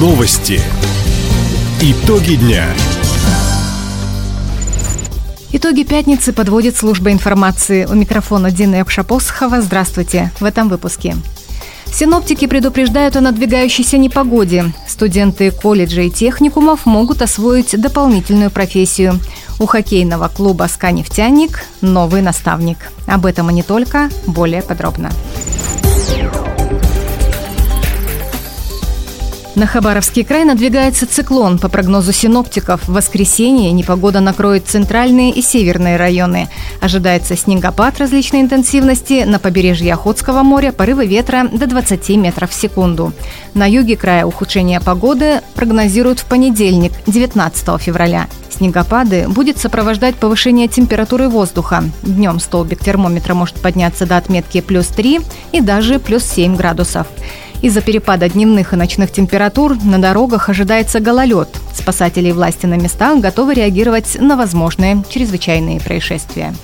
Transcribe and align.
Новости. 0.00 0.62
Итоги 1.82 2.36
дня. 2.36 2.64
Итоги 5.52 5.82
пятницы 5.82 6.32
подводит 6.32 6.74
служба 6.74 7.12
информации. 7.12 7.84
У 7.84 7.92
микрофона 7.92 8.50
Дина 8.50 8.76
Якшапосхова. 8.76 9.60
Здравствуйте. 9.60 10.32
В 10.40 10.44
этом 10.46 10.70
выпуске. 10.70 11.16
Синоптики 11.84 12.46
предупреждают 12.46 13.16
о 13.16 13.20
надвигающейся 13.20 13.98
непогоде. 13.98 14.72
Студенты 14.88 15.50
колледжа 15.50 16.00
и 16.00 16.10
техникумов 16.10 16.86
могут 16.86 17.20
освоить 17.20 17.78
дополнительную 17.78 18.50
профессию. 18.50 19.20
У 19.58 19.66
хоккейного 19.66 20.28
клуба 20.28 20.66
«Сканефтяник» 20.72 21.62
новый 21.82 22.22
наставник. 22.22 22.90
Об 23.06 23.26
этом 23.26 23.50
и 23.50 23.52
не 23.52 23.62
только, 23.62 24.08
более 24.26 24.62
подробно. 24.62 25.10
На 29.56 29.66
Хабаровский 29.66 30.24
край 30.24 30.44
надвигается 30.44 31.08
циклон. 31.08 31.58
По 31.58 31.68
прогнозу 31.68 32.12
синоптиков, 32.12 32.86
в 32.86 32.92
воскресенье 32.92 33.72
непогода 33.72 34.20
накроет 34.20 34.68
центральные 34.68 35.32
и 35.32 35.42
северные 35.42 35.96
районы. 35.96 36.48
Ожидается 36.80 37.36
снегопад 37.36 37.98
различной 37.98 38.42
интенсивности. 38.42 39.24
На 39.24 39.40
побережье 39.40 39.92
Охотского 39.92 40.42
моря 40.42 40.70
порывы 40.70 41.06
ветра 41.06 41.48
до 41.50 41.66
20 41.66 42.10
метров 42.10 42.50
в 42.50 42.54
секунду. 42.54 43.12
На 43.54 43.66
юге 43.68 43.96
края 43.96 44.24
ухудшение 44.24 44.80
погоды 44.80 45.40
прогнозируют 45.54 46.20
в 46.20 46.26
понедельник, 46.26 46.92
19 47.08 47.80
февраля. 47.80 48.28
Снегопады 48.50 49.26
будет 49.28 49.58
сопровождать 49.58 50.14
повышение 50.14 50.68
температуры 50.68 51.28
воздуха. 51.28 51.82
Днем 52.02 52.38
столбик 52.38 52.78
термометра 52.78 53.34
может 53.34 53.56
подняться 53.56 54.06
до 54.06 54.16
отметки 54.16 54.60
плюс 54.60 54.86
3 54.88 55.20
и 55.52 55.60
даже 55.60 55.98
плюс 55.98 56.22
7 56.24 56.54
градусов. 56.54 57.08
Из-за 57.62 57.82
перепада 57.82 58.28
дневных 58.28 58.72
и 58.72 58.76
ночных 58.76 59.12
температур 59.12 59.76
на 59.84 60.00
дорогах 60.00 60.48
ожидается 60.48 60.98
гололед. 60.98 61.48
Спасатели 61.74 62.28
и 62.28 62.32
власти 62.32 62.64
на 62.64 62.74
местах 62.74 63.20
готовы 63.20 63.52
реагировать 63.52 64.16
на 64.18 64.36
возможные 64.36 65.04
чрезвычайные 65.10 65.78
происшествия. 65.78 66.54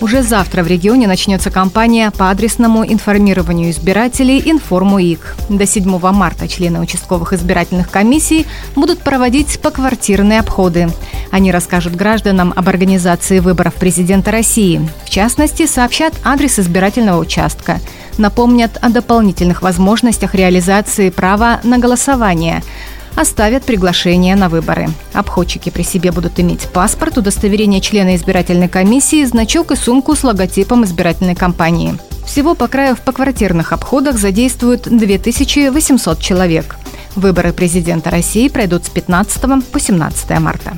Уже 0.00 0.22
завтра 0.22 0.62
в 0.62 0.66
регионе 0.66 1.06
начнется 1.06 1.50
кампания 1.50 2.10
по 2.10 2.28
адресному 2.28 2.84
информированию 2.84 3.70
избирателей 3.70 4.42
«Информуик». 4.44 5.34
До 5.48 5.66
7 5.66 5.98
марта 6.12 6.46
члены 6.46 6.80
участковых 6.80 7.32
избирательных 7.32 7.90
комиссий 7.90 8.46
будут 8.76 8.98
проводить 8.98 9.58
поквартирные 9.60 10.40
обходы. 10.40 10.90
Они 11.34 11.50
расскажут 11.50 11.96
гражданам 11.96 12.52
об 12.54 12.68
организации 12.68 13.40
выборов 13.40 13.74
президента 13.74 14.30
России. 14.30 14.88
В 15.04 15.10
частности, 15.10 15.66
сообщат 15.66 16.14
адрес 16.22 16.60
избирательного 16.60 17.18
участка. 17.18 17.80
Напомнят 18.18 18.78
о 18.80 18.88
дополнительных 18.88 19.60
возможностях 19.60 20.36
реализации 20.36 21.10
права 21.10 21.58
на 21.64 21.78
голосование– 21.78 22.62
оставят 23.16 23.64
приглашение 23.64 24.36
на 24.36 24.48
выборы. 24.48 24.88
Обходчики 25.12 25.70
при 25.70 25.82
себе 25.82 26.12
будут 26.12 26.38
иметь 26.38 26.68
паспорт, 26.72 27.18
удостоверение 27.18 27.80
члена 27.80 28.14
избирательной 28.14 28.68
комиссии, 28.68 29.24
значок 29.24 29.72
и 29.72 29.76
сумку 29.76 30.14
с 30.14 30.22
логотипом 30.22 30.84
избирательной 30.84 31.34
кампании. 31.34 31.96
Всего 32.24 32.54
по 32.54 32.68
краю 32.68 32.94
в 32.94 33.00
поквартирных 33.00 33.72
обходах 33.72 34.18
задействуют 34.18 34.82
2800 34.82 36.20
человек. 36.20 36.76
Выборы 37.16 37.52
президента 37.52 38.10
России 38.10 38.48
пройдут 38.48 38.84
с 38.84 38.90
15 38.90 39.70
по 39.70 39.80
17 39.80 40.38
марта. 40.40 40.76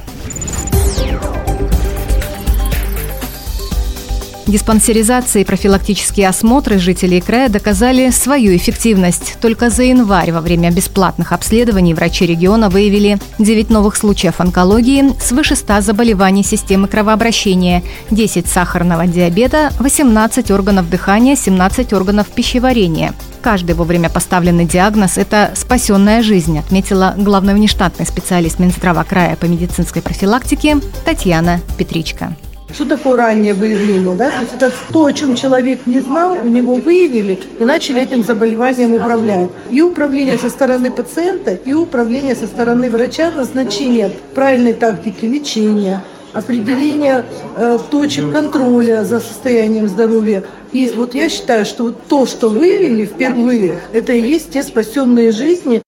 Диспансеризация 4.46 5.42
и 5.42 5.44
профилактические 5.44 6.28
осмотры 6.28 6.78
жителей 6.78 7.20
края 7.20 7.48
доказали 7.48 8.10
свою 8.10 8.54
эффективность. 8.56 9.38
Только 9.40 9.70
за 9.70 9.82
январь 9.82 10.30
во 10.30 10.40
время 10.40 10.70
бесплатных 10.70 11.32
обследований 11.32 11.94
врачи 11.94 12.26
региона 12.26 12.70
выявили 12.70 13.18
9 13.40 13.70
новых 13.70 13.96
случаев 13.96 14.40
онкологии, 14.40 15.20
свыше 15.20 15.56
100 15.56 15.80
заболеваний 15.80 16.44
системы 16.44 16.86
кровообращения, 16.86 17.82
10 18.12 18.46
сахарного 18.46 19.08
диабета, 19.08 19.72
18 19.80 20.52
органов 20.52 20.88
дыхания, 20.88 21.34
17 21.34 21.92
органов 21.92 22.28
пищеварения. 22.28 23.14
Каждый 23.46 23.76
вовремя 23.76 24.10
поставленный 24.10 24.64
диагноз– 24.64 25.16
это 25.18 25.52
спасенная 25.54 26.20
жизнь, 26.20 26.58
отметила 26.58 27.14
главный 27.16 27.54
внештатный 27.54 28.04
специалист 28.04 28.58
Минздрава 28.58 29.04
края 29.04 29.36
по 29.36 29.44
медицинской 29.44 30.02
профилактике 30.02 30.78
Татьяна 31.04 31.60
Петричка. 31.78 32.32
Что 32.74 32.86
такое 32.86 33.16
раннее 33.16 33.54
выявление? 33.54 34.16
Да? 34.16 34.30
То 34.32 34.40
есть 34.40 34.54
это 34.54 34.72
то, 34.92 35.04
о 35.04 35.12
чем 35.12 35.36
человек 35.36 35.86
не 35.86 36.00
знал, 36.00 36.32
у 36.42 36.48
него 36.48 36.74
выявили 36.74 37.38
и 37.60 37.64
начали 37.64 38.02
этим 38.02 38.24
заболеванием 38.24 38.94
управлять. 38.94 39.48
И 39.70 39.80
управление 39.80 40.38
со 40.38 40.50
стороны 40.50 40.90
пациента, 40.90 41.52
и 41.52 41.72
управление 41.72 42.34
со 42.34 42.48
стороны 42.48 42.90
врача 42.90 43.30
назначение 43.30 44.10
правильной 44.34 44.72
тактики 44.72 45.24
лечения, 45.24 46.02
определение 46.36 47.24
э, 47.56 47.78
точек 47.90 48.32
контроля 48.32 49.04
за 49.04 49.20
состоянием 49.20 49.88
здоровья. 49.88 50.44
И 50.72 50.92
вот 50.94 51.14
я 51.14 51.28
считаю, 51.28 51.64
что 51.64 51.84
вот 51.84 52.06
то, 52.08 52.26
что 52.26 52.48
выявили 52.48 53.06
впервые, 53.06 53.80
это 53.92 54.12
и 54.12 54.20
есть 54.20 54.50
те 54.50 54.62
спасенные 54.62 55.32
жизни, 55.32 55.82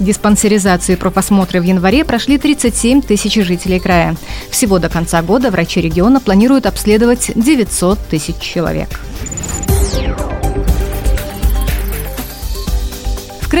Диспансеризацию 0.00 0.96
и 0.96 0.98
профосмотры 0.98 1.60
в 1.60 1.64
январе 1.64 2.04
прошли 2.04 2.36
37 2.36 3.02
тысяч 3.02 3.34
жителей 3.34 3.78
края. 3.78 4.16
Всего 4.50 4.80
до 4.80 4.88
конца 4.88 5.22
года 5.22 5.52
врачи 5.52 5.80
региона 5.80 6.18
планируют 6.18 6.66
обследовать 6.66 7.30
900 7.36 7.98
тысяч 8.10 8.36
человек. 8.40 8.88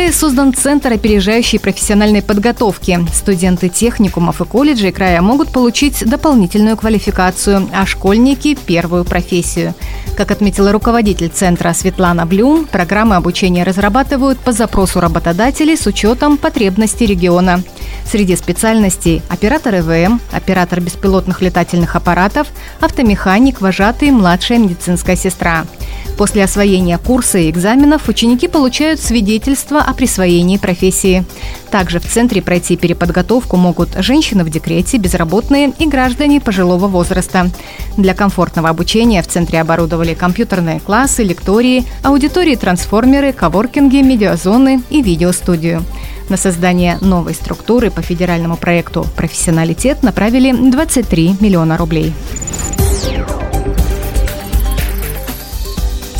Крае 0.02 0.12
создан 0.12 0.52
Центр 0.52 0.92
опережающей 0.92 1.60
профессиональной 1.60 2.22
подготовки. 2.22 2.98
Студенты 3.12 3.68
техникумов 3.68 4.40
и 4.40 4.44
колледжей 4.44 4.90
края 4.90 5.22
могут 5.22 5.52
получить 5.52 6.04
дополнительную 6.04 6.76
квалификацию, 6.76 7.68
а 7.72 7.86
школьники– 7.86 8.58
первую 8.66 9.04
профессию. 9.04 9.74
Как 10.16 10.32
отметила 10.32 10.72
руководитель 10.72 11.28
центра 11.28 11.72
Светлана 11.72 12.26
Блюм, 12.26 12.64
программы 12.64 13.14
обучения 13.14 13.62
разрабатывают 13.62 14.40
по 14.40 14.50
запросу 14.50 15.00
работодателей 15.00 15.76
с 15.76 15.86
учетом 15.86 16.36
потребностей 16.36 17.06
региона. 17.06 17.62
Среди 18.12 18.36
специальностей– 18.36 19.22
оператор 19.30 19.76
ЭВМ, 19.76 20.20
оператор 20.32 20.82
беспилотных 20.82 21.40
летательных 21.40 21.96
аппаратов, 21.96 22.46
автомеханик, 22.78 23.62
вожатый, 23.62 24.10
младшая 24.10 24.58
медицинская 24.58 25.16
сестра– 25.16 25.64
После 26.16 26.44
освоения 26.44 26.98
курса 26.98 27.38
и 27.38 27.50
экзаменов 27.50 28.08
ученики 28.08 28.46
получают 28.46 29.00
свидетельство 29.00 29.80
о 29.80 29.94
присвоении 29.94 30.56
профессии. 30.56 31.24
Также 31.70 32.00
в 32.00 32.06
центре 32.06 32.42
пройти 32.42 32.76
переподготовку 32.76 33.56
могут 33.56 33.94
женщины 33.96 34.44
в 34.44 34.50
декрете, 34.50 34.98
безработные 34.98 35.72
и 35.78 35.86
граждане 35.86 36.40
пожилого 36.40 36.86
возраста. 36.86 37.50
Для 37.96 38.14
комфортного 38.14 38.68
обучения 38.68 39.22
в 39.22 39.26
центре 39.26 39.60
оборудовали 39.60 40.14
компьютерные 40.14 40.80
классы, 40.80 41.22
лектории, 41.22 41.84
аудитории-трансформеры, 42.02 43.32
коворкинги, 43.32 43.96
медиазоны 44.02 44.82
и 44.90 45.02
видеостудию. 45.02 45.82
На 46.28 46.36
создание 46.36 46.98
новой 47.00 47.34
структуры 47.34 47.90
по 47.90 48.02
федеральному 48.02 48.56
проекту 48.56 49.06
«Профессионалитет» 49.16 50.02
направили 50.02 50.52
23 50.52 51.36
миллиона 51.40 51.76
рублей. 51.76 52.12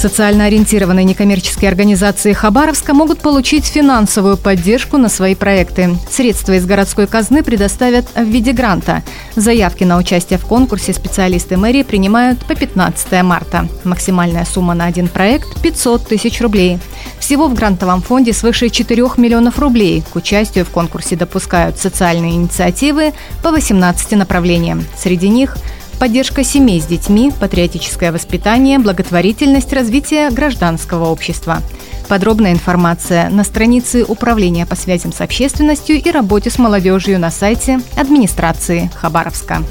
Социально 0.03 0.47
ориентированные 0.47 1.05
некоммерческие 1.05 1.69
организации 1.69 2.33
Хабаровска 2.33 2.93
могут 2.93 3.21
получить 3.21 3.67
финансовую 3.67 4.37
поддержку 4.37 4.97
на 4.97 5.09
свои 5.09 5.37
проекты. 5.37 5.97
Средства 6.11 6.55
из 6.55 6.67
городской 6.67 7.07
казны 7.07 7.45
предоставят 7.45 8.07
в 8.17 8.25
виде 8.25 8.51
гранта. 8.51 9.05
Заявки 9.37 9.85
на 9.85 9.99
участие 9.99 10.41
в 10.41 10.45
конкурсе 10.45 10.93
специалисты 10.93 11.57
мэрии 11.57 11.85
принимают 11.85 12.45
по 12.45 12.57
15 12.57 13.23
марта. 13.23 13.69
Максимальная 13.85 14.45
сумма 14.45 14.75
на 14.75 14.87
один 14.87 15.07
проект– 15.07 15.63
500 15.63 16.09
тысяч 16.09 16.41
рублей. 16.41 16.81
Всего 17.23 17.47
в 17.47 17.55
грантовом 17.55 18.03
фонде 18.03 18.33
свыше 18.33 18.69
4 18.69 19.01
миллионов 19.17 19.61
рублей. 19.61 20.03
К 20.13 20.17
участию 20.17 20.65
в 20.65 20.71
конкурсе 20.71 21.15
допускают 21.15 21.79
социальные 21.79 22.33
инициативы 22.33 23.13
по 23.45 23.53
18 23.53 24.19
направлениям. 24.19 24.85
Среди 24.99 25.29
них– 25.29 25.57
поддержка 26.01 26.43
семей 26.43 26.81
с 26.81 26.85
детьми, 26.85 27.33
патриотическое 27.39 28.11
воспитание, 28.11 28.81
благотворительность, 28.81 29.73
развитие 29.73 30.31
гражданского 30.31 31.11
общества. 31.11 31.63
Подробная 32.09 32.51
информация 32.51 33.31
на 33.31 33.45
странице 33.45 34.05
Управления 34.05 34.67
по 34.67 34.75
связям 34.75 35.13
с 35.13 35.21
общественностью 35.21 36.03
и 36.03 36.11
работе 36.11 36.51
с 36.51 36.59
молодежью 36.59 37.21
на 37.21 37.31
сайте 37.31 37.81
администрации 37.97 38.91
Хабаровска. 38.97 39.63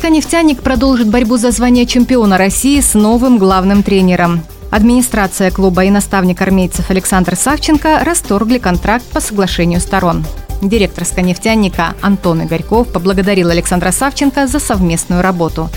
«Сканефтяник» 0.00 0.62
продолжит 0.62 1.08
борьбу 1.08 1.36
за 1.36 1.50
звание 1.50 1.84
чемпиона 1.84 2.38
России 2.38 2.80
с 2.80 2.94
новым 2.94 3.36
главным 3.36 3.82
тренером. 3.82 4.42
Администрация 4.70 5.50
клуба 5.50 5.84
и 5.84 5.90
наставник 5.90 6.40
армейцев 6.40 6.90
Александр 6.90 7.36
Савченко 7.36 8.00
расторгли 8.02 8.56
контракт 8.56 9.04
по 9.04 9.20
соглашению 9.20 9.78
сторон. 9.78 10.24
Директор 10.62 11.04
«Сканефтяника» 11.04 11.94
Антон 12.00 12.44
Игорьков 12.44 12.88
поблагодарил 12.88 13.50
Александра 13.50 13.90
Савченко 13.90 14.46
за 14.46 14.58
совместную 14.58 15.20
работу. 15.20 15.68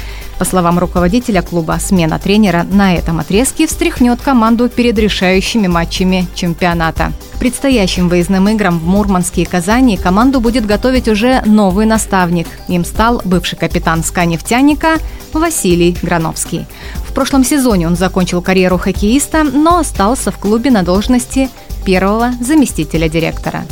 По 0.44 0.50
словам 0.50 0.78
руководителя 0.78 1.42
клуба, 1.42 1.78
смена 1.80 2.20
тренера 2.20 2.68
на 2.70 2.96
этом 2.96 3.22
отрезке 3.22 3.66
встряхнет 3.66 4.22
команду 4.22 4.68
перед 4.68 5.00
решающими 5.00 5.68
матчами 5.68 6.28
чемпионата. 6.36 7.14
К 7.36 7.40
предстоящим 7.40 8.10
выездным 8.10 8.50
играм 8.50 8.78
в 8.78 8.86
Мурманске 8.86 9.44
и 9.44 9.46
Казани 9.46 9.96
команду 9.96 10.42
будет 10.42 10.66
готовить 10.66 11.08
уже 11.08 11.42
новый 11.46 11.86
наставник. 11.86 12.48
Им 12.68 12.84
стал 12.84 13.22
бывший 13.24 13.58
капитан 13.58 14.04
«Сканефтяника» 14.04 14.98
Василий 15.32 15.98
Грановский. 16.02 16.66
В 17.08 17.14
прошлом 17.14 17.46
сезоне 17.46 17.88
он 17.88 17.96
закончил 17.96 18.42
карьеру 18.42 18.78
хоккеиста, 18.78 19.44
но 19.46 19.78
остался 19.78 20.30
в 20.32 20.40
клубе 20.40 20.72
на 20.72 20.84
должности 20.84 21.50
первого 21.86 22.34
заместителя 22.42 23.08
директора. 23.08 23.64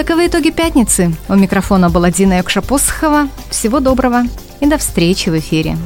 Таковы 0.00 0.28
итоги 0.28 0.50
пятницы. 0.50 1.12
У 1.28 1.34
микрофона 1.34 1.90
была 1.90 2.10
Дина 2.10 2.38
Якшапосхова. 2.38 3.28
Всего 3.50 3.80
доброго 3.80 4.22
и 4.58 4.66
до 4.66 4.78
встречи 4.78 5.28
в 5.28 5.38
эфире. 5.38 5.76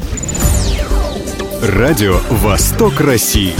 Радио 1.60 2.20
«Восток 2.30 3.00
России». 3.00 3.54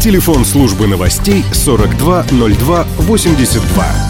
Телефон 0.00 0.46
службы 0.46 0.86
новостей 0.86 1.44
420282. 1.52 4.07